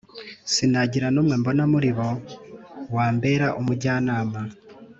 sinagira 0.53 1.07
n’umwe 1.11 1.35
mbona 1.41 1.63
muri 1.73 1.89
bo, 1.97 2.09
wambera 2.95 3.47
umujyanama! 3.59 4.39